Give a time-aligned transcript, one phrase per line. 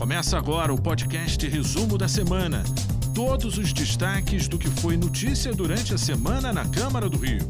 [0.00, 2.64] Começa agora o podcast Resumo da Semana.
[3.14, 7.46] Todos os destaques do que foi notícia durante a semana na Câmara do Rio.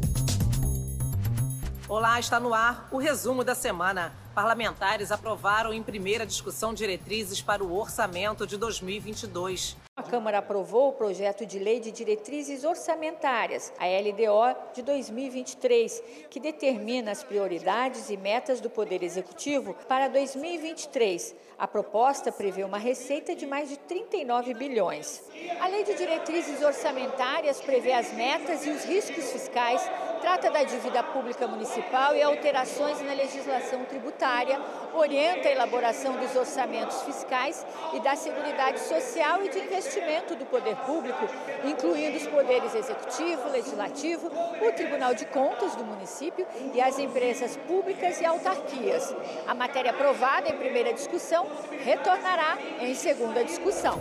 [1.87, 4.11] Olá, está no ar o resumo da semana.
[4.35, 9.77] Parlamentares aprovaram em primeira discussão diretrizes para o orçamento de 2022.
[10.11, 17.11] Câmara aprovou o projeto de lei de diretrizes orçamentárias, a LDO de 2023, que determina
[17.11, 21.33] as prioridades e metas do Poder Executivo para 2023.
[21.57, 25.23] A proposta prevê uma receita de mais de 39 bilhões.
[25.61, 29.81] A Lei de Diretrizes Orçamentárias prevê as metas e os riscos fiscais,
[30.19, 34.59] trata da dívida pública municipal e alterações na legislação tributária,
[34.93, 40.00] orienta a elaboração dos orçamentos fiscais e da Seguridade Social e de investimento
[40.35, 41.27] do poder público,
[41.63, 48.19] incluindo os poderes executivo, legislativo, o Tribunal de Contas do município e as empresas públicas
[48.19, 49.15] e autarquias.
[49.47, 51.47] A matéria aprovada em primeira discussão
[51.83, 53.99] retornará em segunda discussão.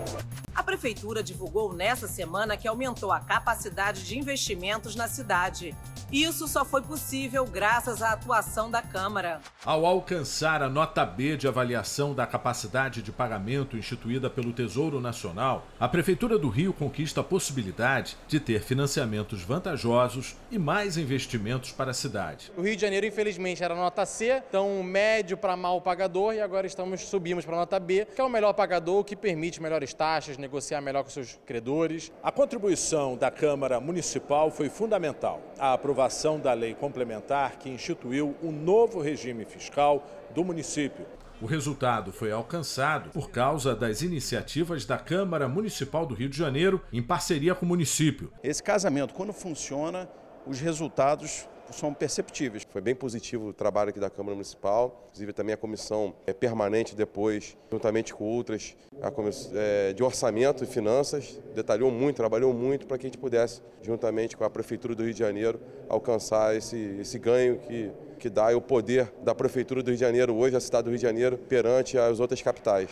[0.54, 5.74] A Prefeitura divulgou nesta semana que aumentou a capacidade de investimentos na cidade.
[6.12, 9.40] Isso só foi possível graças à atuação da Câmara.
[9.64, 15.66] Ao alcançar a nota B de avaliação da capacidade de pagamento instituída pelo Tesouro Nacional,
[15.78, 21.92] a Prefeitura do Rio conquista a possibilidade de ter financiamentos vantajosos e mais investimentos para
[21.92, 22.50] a cidade.
[22.56, 26.66] O Rio de Janeiro, infelizmente, era nota C, então médio para mal pagador, e agora
[26.66, 30.36] estamos subimos para nota B, que é o melhor pagador, o que permite melhores taxas,
[30.40, 32.10] negociar melhor com seus credores.
[32.22, 35.40] A contribuição da Câmara Municipal foi fundamental.
[35.58, 41.06] A aprovação da lei complementar que instituiu um novo regime fiscal do município.
[41.40, 46.82] O resultado foi alcançado por causa das iniciativas da Câmara Municipal do Rio de Janeiro
[46.92, 48.30] em parceria com o município.
[48.42, 50.06] Esse casamento, quando funciona,
[50.46, 52.66] os resultados são perceptíveis.
[52.70, 56.94] Foi bem positivo o trabalho aqui da Câmara Municipal, inclusive também a comissão é permanente
[56.94, 62.86] depois, juntamente com outras, a comissão, é, de orçamento e finanças, detalhou muito, trabalhou muito
[62.86, 66.96] para que a gente pudesse, juntamente com a Prefeitura do Rio de Janeiro, alcançar esse,
[67.00, 70.60] esse ganho que, que dá o poder da Prefeitura do Rio de Janeiro hoje, a
[70.60, 72.90] cidade do Rio de Janeiro, perante as outras capitais.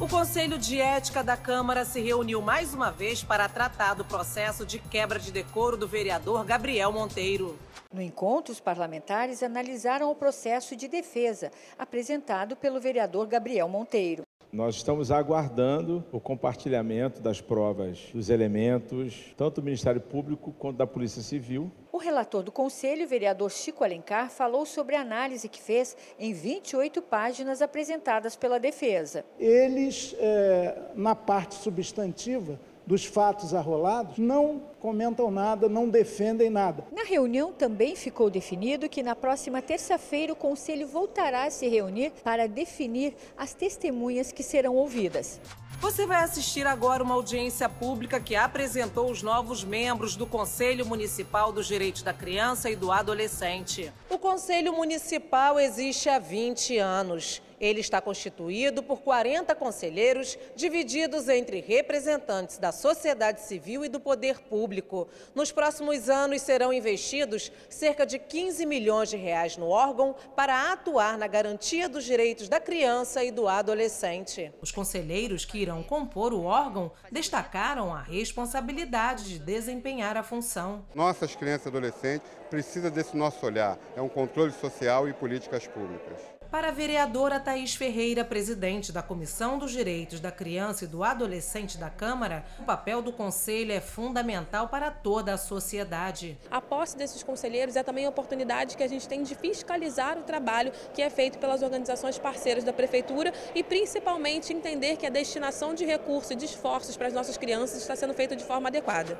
[0.00, 4.66] O Conselho de Ética da Câmara se reuniu mais uma vez para tratar do processo
[4.66, 7.58] de quebra de decoro do vereador Gabriel Monteiro.
[7.92, 14.24] No encontro, os parlamentares analisaram o processo de defesa apresentado pelo vereador Gabriel Monteiro.
[14.52, 20.86] Nós estamos aguardando o compartilhamento das provas, dos elementos, tanto do Ministério Público quanto da
[20.86, 21.72] Polícia Civil.
[21.90, 27.00] O relator do Conselho, vereador Chico Alencar, falou sobre a análise que fez em 28
[27.00, 29.24] páginas apresentadas pela defesa.
[29.38, 32.60] Eles, é, na parte substantiva,
[32.92, 36.84] dos fatos arrolados, não comentam nada, não defendem nada.
[36.92, 42.12] Na reunião também ficou definido que na próxima terça-feira o Conselho voltará a se reunir
[42.22, 45.40] para definir as testemunhas que serão ouvidas.
[45.80, 51.50] Você vai assistir agora uma audiência pública que apresentou os novos membros do Conselho Municipal
[51.50, 53.90] dos Direitos da Criança e do Adolescente.
[54.10, 57.40] O Conselho Municipal existe há 20 anos.
[57.62, 64.40] Ele está constituído por 40 conselheiros, divididos entre representantes da sociedade civil e do poder
[64.40, 65.06] público.
[65.32, 71.16] Nos próximos anos serão investidos cerca de 15 milhões de reais no órgão para atuar
[71.16, 74.52] na garantia dos direitos da criança e do adolescente.
[74.60, 80.84] Os conselheiros que irão compor o órgão destacaram a responsabilidade de desempenhar a função.
[80.96, 86.41] Nossas crianças e adolescentes precisam desse nosso olhar, é um controle social e políticas públicas.
[86.52, 91.78] Para a vereadora Thaís Ferreira, presidente da Comissão dos Direitos da Criança e do Adolescente
[91.78, 96.38] da Câmara, o papel do Conselho é fundamental para toda a sociedade.
[96.50, 100.24] A posse desses conselheiros é também a oportunidade que a gente tem de fiscalizar o
[100.24, 105.74] trabalho que é feito pelas organizações parceiras da Prefeitura e principalmente entender que a destinação
[105.74, 109.18] de recursos e de esforços para as nossas crianças está sendo feita de forma adequada.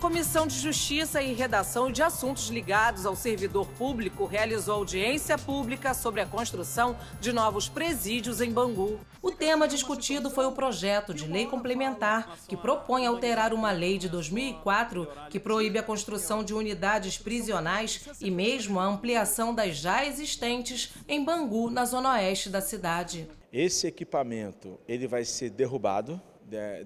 [0.00, 6.20] Comissão de Justiça e Redação de Assuntos Ligados ao Servidor Público realizou audiência pública sobre
[6.20, 9.00] a construção de novos presídios em Bangu.
[9.20, 14.08] O tema discutido foi o projeto de lei complementar que propõe alterar uma lei de
[14.08, 20.94] 2004 que proíbe a construção de unidades prisionais e mesmo a ampliação das já existentes
[21.08, 23.28] em Bangu, na zona oeste da cidade.
[23.52, 26.22] Esse equipamento ele vai ser derrubado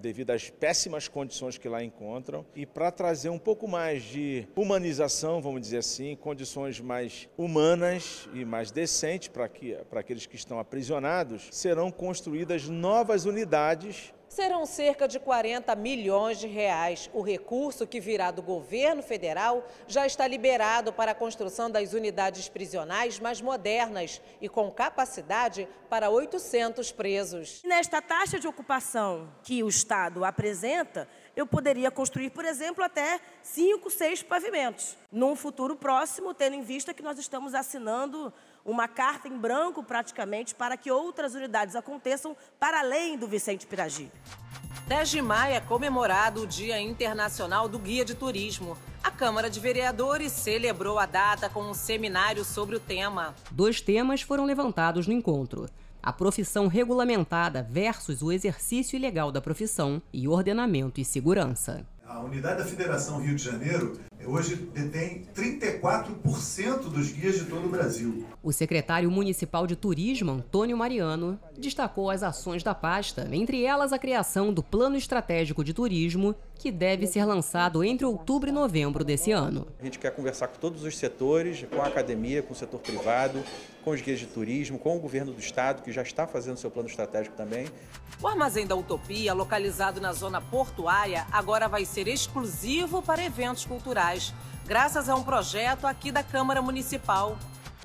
[0.01, 2.45] devido às péssimas condições que lá encontram.
[2.55, 8.45] E para trazer um pouco mais de humanização, vamos dizer assim, condições mais humanas e
[8.45, 9.45] mais decentes para
[10.01, 17.11] aqueles que estão aprisionados, serão construídas novas unidades serão cerca de 40 milhões de reais.
[17.13, 22.49] O recurso que virá do governo federal já está liberado para a construção das unidades
[22.49, 27.61] prisionais mais modernas e com capacidade para 800 presos.
[27.63, 33.91] Nesta taxa de ocupação que o Estado apresenta, eu poderia construir, por exemplo, até cinco,
[33.91, 34.97] seis pavimentos.
[35.11, 38.33] Num futuro próximo, tendo em vista que nós estamos assinando
[38.65, 44.11] uma carta em branco, praticamente, para que outras unidades aconteçam para além do Vicente Piragi.
[44.87, 48.77] 10 de maio é comemorado o Dia Internacional do Guia de Turismo.
[49.03, 53.35] A Câmara de Vereadores celebrou a data com um seminário sobre o tema.
[53.51, 55.69] Dois temas foram levantados no encontro:
[56.03, 61.87] a profissão regulamentada versus o exercício ilegal da profissão e ordenamento e segurança.
[62.05, 67.71] A unidade da Federação Rio de Janeiro hoje detém 34% dos guias de todo o
[67.71, 68.27] Brasil.
[68.43, 73.99] O secretário municipal de turismo, Antônio Mariano, destacou as ações da pasta, entre elas a
[73.99, 79.33] criação do Plano Estratégico de Turismo, que deve ser lançado entre outubro e novembro desse
[79.33, 79.67] ano.
[79.81, 83.43] A gente quer conversar com todos os setores, com a academia, com o setor privado,
[83.85, 86.71] com os guias de turismo, com o governo do estado, que já está fazendo seu
[86.71, 87.67] plano estratégico também.
[88.23, 94.33] O Armazém da Utopia, localizado na zona portuária, agora vai ser exclusivo para eventos culturais,
[94.65, 97.37] graças a um projeto aqui da Câmara Municipal.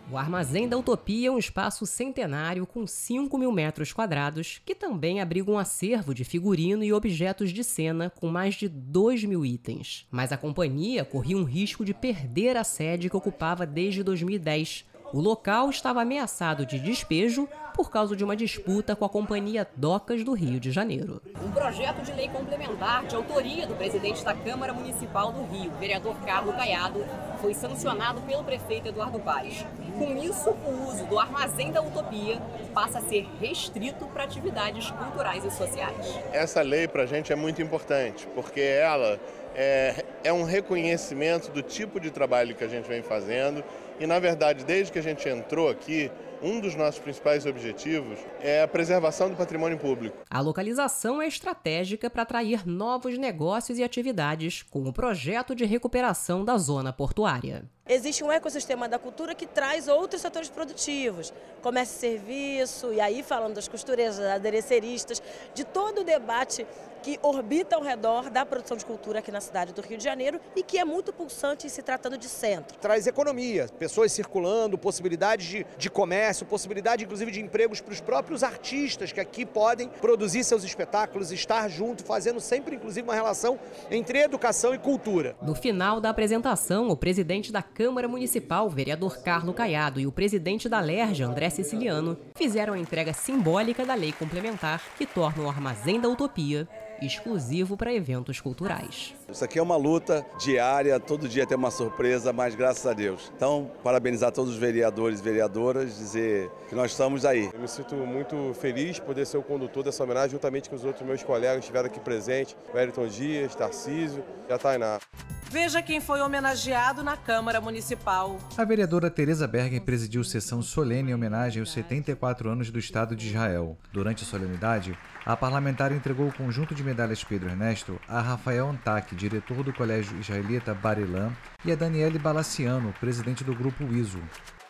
[0.09, 5.19] O Armazém da Utopia é um espaço centenário com 5 mil metros quadrados, que também
[5.19, 10.07] abriga um acervo de figurino e objetos de cena com mais de 2 mil itens.
[10.09, 15.19] Mas a companhia corria um risco de perder a sede que ocupava desde 2010, o
[15.19, 20.33] local estava ameaçado de despejo por causa de uma disputa com a Companhia Docas do
[20.33, 21.21] Rio de Janeiro.
[21.45, 26.15] Um projeto de lei complementar de autoria do presidente da Câmara Municipal do Rio, vereador
[26.25, 27.05] Carlos Caiado,
[27.39, 29.63] foi sancionado pelo prefeito Eduardo Paes.
[29.95, 32.41] Com isso, o uso do armazém da utopia
[32.73, 36.19] passa a ser restrito para atividades culturais e sociais.
[36.33, 39.19] Essa lei para a gente é muito importante, porque ela
[39.53, 43.63] é, é um reconhecimento do tipo de trabalho que a gente vem fazendo
[43.99, 46.11] e, na verdade, desde que a gente entrou aqui,
[46.41, 50.17] um dos nossos principais objetivos é a preservação do patrimônio público.
[50.29, 56.43] A localização é estratégica para atrair novos negócios e atividades com o projeto de recuperação
[56.43, 57.65] da zona portuária.
[57.89, 63.23] Existe um ecossistema da cultura que traz outros setores produtivos, comércio e serviço, e aí
[63.23, 65.21] falando das costureiras, adereceristas,
[65.53, 66.67] de todo o debate
[67.01, 70.41] que orbita ao redor da produção de cultura aqui na cidade do Rio de Janeiro
[70.53, 72.77] e que é muito pulsante em se tratando de centro.
[72.79, 78.43] Traz economia, pessoas circulando, possibilidades de, de comércio, possibilidade inclusive de empregos para os próprios
[78.43, 83.59] artistas que aqui podem produzir seus espetáculos, estar junto, fazendo sempre inclusive uma relação
[83.89, 85.35] entre educação e cultura.
[85.41, 90.67] No final da apresentação, o presidente da Câmara Municipal, vereador Carlos Caiado, e o presidente
[90.69, 95.99] da LERJ, André Siciliano, fizeram a entrega simbólica da lei complementar que torna o Armazém
[95.99, 96.67] da Utopia
[97.01, 99.13] exclusivo para eventos culturais.
[99.31, 103.31] Isso aqui é uma luta diária, todo dia tem uma surpresa, mas graças a Deus.
[103.35, 107.49] Então, parabenizar todos os vereadores e vereadoras, dizer que nós estamos aí.
[107.53, 111.05] Eu me sinto muito feliz poder ser o condutor dessa homenagem, juntamente com os outros
[111.05, 114.99] meus colegas que estiveram aqui presentes, Wellington Dias, Tarcísio e a Tainá.
[115.49, 118.37] Veja quem foi homenageado na Câmara Municipal.
[118.57, 123.27] A vereadora Tereza Berger presidiu sessão solene em homenagem aos 74 anos do Estado de
[123.27, 123.77] Israel.
[123.93, 129.15] Durante a solenidade, a parlamentar entregou o conjunto de medalhas Pedro Ernesto a Rafael Antak,
[129.15, 131.31] diretor do Colégio Israelita Bar-Ilan,
[131.63, 134.19] e a Daniele Balaciano, presidente do Grupo ISO.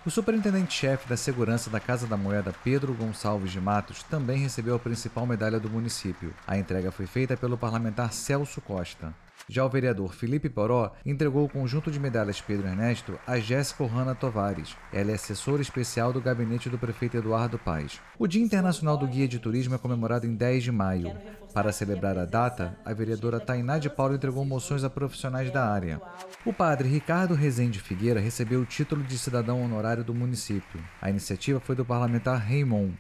[0.06, 4.80] O superintendente-chefe da segurança da Casa da Moeda, Pedro Gonçalves de Matos, também recebeu a
[4.80, 6.34] principal medalha do município.
[6.46, 9.14] A entrega foi feita pelo parlamentar Celso Costa.
[9.50, 14.14] Já o vereador Felipe Poró entregou o conjunto de medalhas Pedro Ernesto a Jéssica Ohana
[14.14, 14.76] Tovares.
[14.92, 18.00] Ela é assessora especial do gabinete do prefeito Eduardo Paes.
[18.20, 21.16] O Dia Internacional do Guia de Turismo é comemorado em 10 de maio.
[21.54, 26.02] Para celebrar a data, a vereadora Tainá de Paulo entregou moções a profissionais da área.
[26.46, 30.84] O padre Ricardo Rezende Figueira recebeu o título de cidadão honorário do município.
[31.02, 32.98] A iniciativa foi do parlamentar Raymond.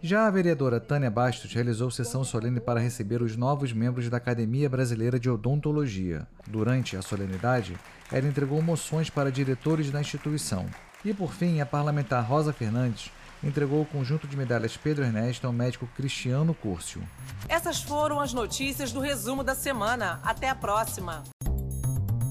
[0.00, 4.70] Já a vereadora Tânia Bastos realizou sessão solene para receber os novos membros da Academia
[4.70, 6.24] Brasileira de Odontologia.
[6.46, 7.76] Durante a solenidade,
[8.12, 10.66] ela entregou moções para diretores da instituição.
[11.04, 13.10] E por fim, a parlamentar Rosa Fernandes
[13.42, 17.02] entregou o conjunto de medalhas Pedro Ernesto ao médico Cristiano Curcio.
[17.48, 20.20] Essas foram as notícias do resumo da semana.
[20.22, 21.24] Até a próxima.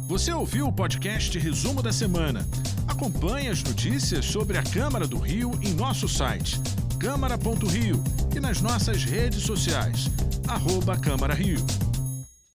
[0.07, 2.47] Você ouviu o podcast Resumo da Semana?
[2.87, 6.61] Acompanhe as notícias sobre a Câmara do Rio em nosso site
[6.99, 8.03] câmara.rio
[8.35, 10.09] e nas nossas redes sociais,
[10.47, 11.63] arroba Câmara Rio.